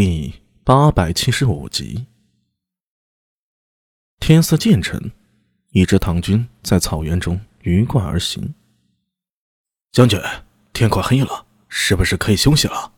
[0.00, 2.06] 第八百七十五集。
[4.20, 5.10] 天色渐沉，
[5.70, 8.54] 一支唐军在草原中鱼贯而行。
[9.90, 10.16] 将军，
[10.72, 12.92] 天快黑了，是不是可以休息了？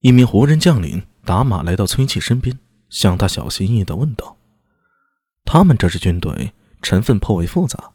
[0.00, 2.58] 一名胡人将领打马来到崔琦身边，
[2.90, 4.36] 向他小心翼翼的问道
[5.46, 7.92] ：“他们这支军队成分颇为复杂，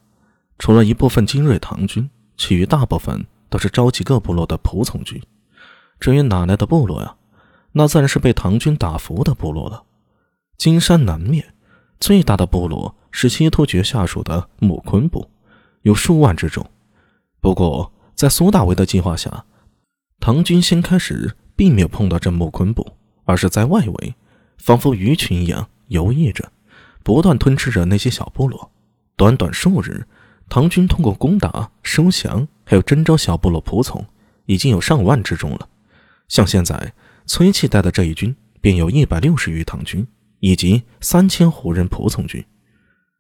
[0.58, 5.21] 除了一部分精锐唐军，其余大部分都是召集各部落的仆从军。”
[6.00, 7.18] 至于哪来的部落呀？
[7.74, 9.84] 那自然是被唐军打服的部落了。
[10.58, 11.54] 金山南面
[12.00, 15.30] 最大的部落是西突厥下属的木昆部，
[15.81, 16.70] 有数万之众。
[17.40, 19.45] 不过，在苏大为的计划下，
[20.20, 22.86] 唐军先开始并没有碰到这木昆部，
[23.26, 24.16] 而是在外围，
[24.58, 26.52] 仿佛鱼群一样游弋着，
[27.03, 28.72] 不断吞吃着那些小部落。
[29.16, 30.06] 短短数日，
[30.50, 34.06] 唐军通过攻打、收降，还有征召小部落仆从，
[34.45, 35.67] 已经有上万之众了。
[36.28, 36.94] 像现在
[37.34, 40.05] 崔琦带的这一军，便有一百六十余唐军，
[40.41, 42.44] 以及三千胡人仆从军。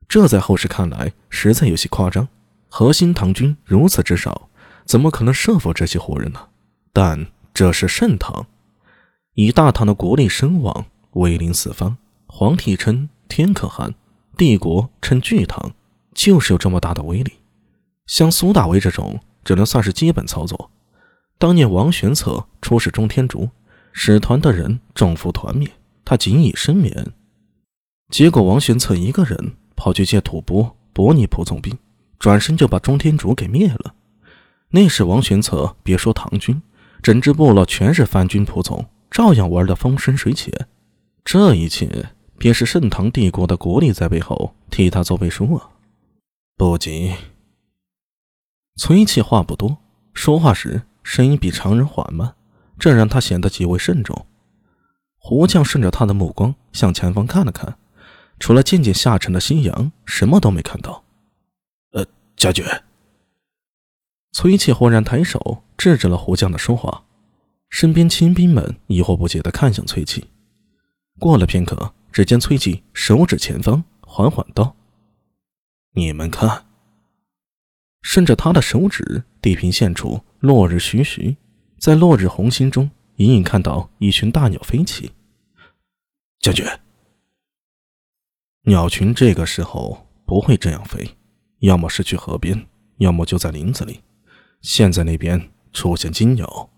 [0.05, 2.27] 这在后世看来，实在有些夸张。
[2.67, 4.49] 核心唐军如此之少，
[4.83, 6.49] 怎么可能设伏这些胡人呢？
[6.91, 8.45] 但这是盛唐，
[9.35, 13.95] 以大唐的国力声望，威临四方，皇帝称天可汗，
[14.35, 15.71] 帝国称巨唐，
[16.13, 17.31] 就是有这么大的威力。
[18.07, 20.69] 像苏大为这种，只能算是基本操作。
[21.37, 23.49] 当年王玄策出使中天竺，
[23.91, 25.69] 使团的人众服团灭，
[26.03, 27.13] 他仅以身免。
[28.09, 31.77] 结果王玄策一个人跑去借吐蕃、伯尼仆从兵，
[32.19, 33.95] 转身就把中天竺给灭了。
[34.69, 36.61] 那时王玄策别说唐军，
[37.01, 40.53] 整支部落全是番军仆从，照样玩得风生水起。
[41.23, 45.69] 这一切便是盛唐帝国的国力在背后替他做背书啊！
[46.57, 47.13] 不急，
[48.77, 49.77] 崔气话不多，
[50.13, 50.83] 说话时。
[51.03, 52.35] 声音比常人缓慢，
[52.81, 54.25] 这让他显得极为慎重。
[55.19, 57.77] 胡将顺着他的目光向前方看了看，
[58.39, 61.03] 除了渐渐下沉的夕阳，什么都没看到。
[61.91, 62.03] 呃，
[62.35, 62.65] 将军。
[64.31, 67.03] 崔琦忽然抬手制止了胡将的说话，
[67.69, 70.25] 身边亲兵们疑惑不解地看向崔琦。
[71.19, 74.75] 过了片刻，只见崔琦手指前方，缓缓道
[75.93, 76.65] ：“你们看。”
[78.01, 80.21] 顺着他的手指，地平线处。
[80.39, 81.37] 落日徐徐，
[81.81, 85.13] 在落日红星中，隐隐看到一群大鸟飞起。
[86.39, 86.63] 将军，
[88.65, 91.17] 鸟群这个时候不会这样飞，
[91.61, 94.01] 要么是去河边，要么就在林子里。
[94.61, 96.69] 现在那边出现金鸟。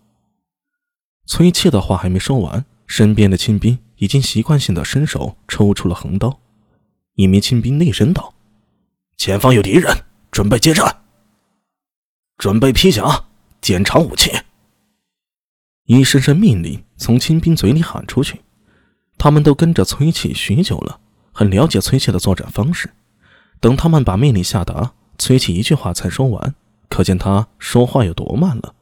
[1.26, 6.40] 崔切的话还没说完，身边的亲兵已经习惯性的伸手抽出了横刀。
[7.16, 8.32] 一名亲兵厉声道
[9.18, 9.94] ：“前方有敌人，
[10.30, 11.02] 准备接战，
[12.38, 13.26] 准备披甲。”
[13.60, 14.30] 检查武器！
[15.86, 18.40] 一声声命令从亲兵嘴里喊出去，
[19.18, 20.98] 他们都跟着崔启许久了，
[21.32, 22.90] 很了解崔启的作战方式。
[23.60, 26.54] 等他们把命令下达，崔启一句话才说完，
[26.88, 28.74] 可见他说话有多慢了。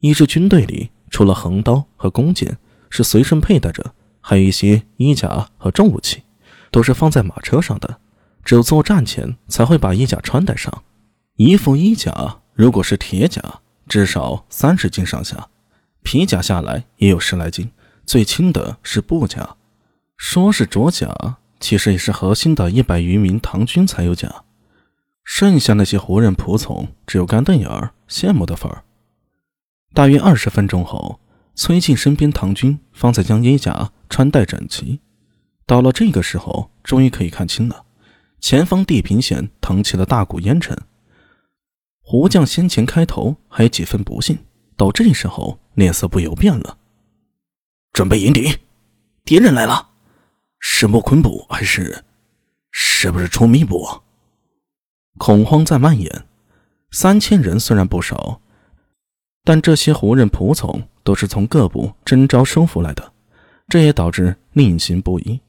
[0.00, 2.56] 一支军队里，除了横刀和弓箭
[2.88, 6.22] 是随身佩戴着，还有一些衣甲和重武器，
[6.70, 7.98] 都是放在马车上的，
[8.44, 10.82] 只有作战前才会把衣甲穿戴上。
[11.36, 12.38] 一副衣甲。
[12.54, 13.42] 如果是铁甲，
[13.88, 15.48] 至少三十斤上下；
[16.02, 17.70] 皮甲下来也有十来斤。
[18.04, 19.56] 最轻的是布甲，
[20.16, 24.44] 说是着甲，其实也是核心的一百余名唐军才有甲。
[25.24, 28.82] 剩下那些胡人仆从，只有干瞪眼儿、羡慕的份儿。
[29.94, 31.20] 大约二十分钟后，
[31.54, 35.00] 崔庆身边唐军方才将衣甲穿戴整齐。
[35.64, 37.84] 到了这个时候，终于可以看清了
[38.40, 40.76] 前方地平线腾起了大股烟尘。
[42.00, 44.40] 胡将先前开头还有几分不信，
[44.76, 46.78] 到这时候脸色不由变了。
[47.92, 48.56] 准备迎敌，
[49.24, 49.90] 敌人来了，
[50.58, 52.04] 是木昆部还是？
[52.70, 53.86] 是不是出密部？
[55.18, 56.24] 恐慌在蔓延。
[56.90, 58.40] 三千人虽然不少，
[59.44, 63.12] 但这些胡人仆从都是从各部征召收服来的，
[63.68, 65.40] 这也导致令行不一。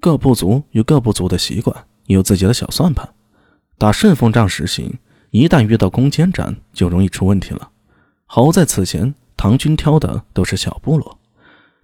[0.00, 3.08] 各部族有各部族的习惯，有自己的小算盘。
[3.78, 4.98] 打顺风仗实行。
[5.30, 7.70] 一旦遇到攻坚战，就容易出问题了。
[8.34, 11.18] 好在此前唐军挑的都是小部落，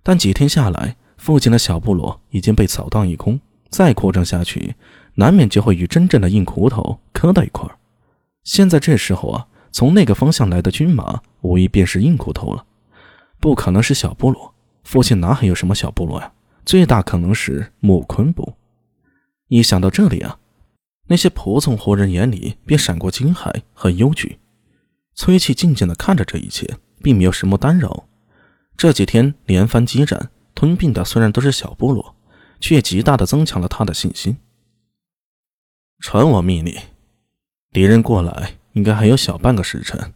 [0.03, 4.75] 但几天下来，附近的小部落已经被扫荡一空，再扩张下去，
[5.17, 7.77] 难免就会与真正的硬骨头磕到一块儿。
[8.45, 12.65] 现在这时候啊，从那个方向来的军马，无疑便是硬骨头了，
[13.39, 14.55] 不可能是小部落。
[14.85, 16.33] 附近哪还有什么小部落呀？
[16.65, 18.55] 最大可能是木昆部。
[19.49, 20.39] 一想到这里啊。
[21.09, 24.39] 那些仆从活人眼里便闪过惊骇和忧惧。
[25.19, 28.07] 崔琦静静地看着这一切，并没有什么干扰。
[28.77, 32.15] 这几天连番激战，吞并的虽然都是小部落，
[32.61, 34.39] 却极大的增强了他的信心。
[35.99, 36.73] 传我命令，
[37.73, 40.15] 敌人过来应该还有小半个时辰。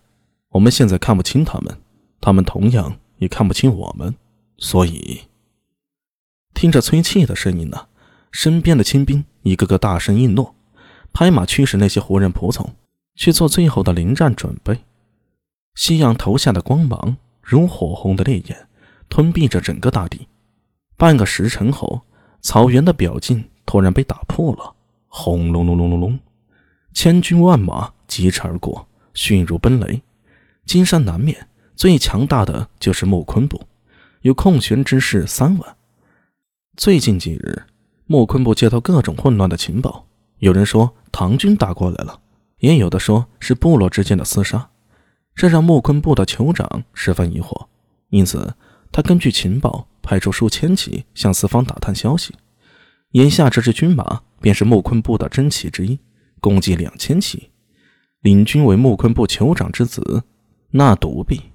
[0.50, 1.76] 我们现在看不清他们，
[2.20, 4.14] 他们同样也看不清我们，
[4.58, 5.22] 所以
[6.54, 7.88] 听着崔气的声音呢，
[8.30, 10.54] 身边的亲兵一个个大声应诺，
[11.12, 12.76] 拍马驱使那些胡人仆从
[13.16, 14.78] 去做最后的临战准备。
[15.74, 18.68] 夕阳投下的光芒如火红的烈焰，
[19.08, 20.28] 吞并着整个大地。
[20.96, 22.02] 半个时辰后，
[22.40, 24.74] 草原的表径突然被打破了。
[25.08, 26.18] 轰隆隆隆隆隆，
[26.94, 30.00] 千军万马疾驰而过，迅如奔雷。
[30.64, 33.60] 金山南面最强大的就是木昆部，
[34.20, 35.76] 有空悬之士三万。
[36.76, 37.64] 最近几日，
[38.06, 40.06] 木昆部接到各种混乱的情报，
[40.38, 42.20] 有人说唐军打过来了，
[42.60, 44.70] 也有的说是部落之间的厮杀，
[45.34, 47.66] 这让木昆部的酋长十分疑惑。
[48.10, 48.54] 因此，
[48.90, 52.34] 他根据情报派出数千骑向四方打探消息。
[53.12, 55.98] 眼下这支军马便是木昆部的真骑之一，
[56.40, 57.50] 共计两千骑，
[58.20, 60.24] 领军为木昆部酋长之子
[60.70, 61.51] 纳独臂。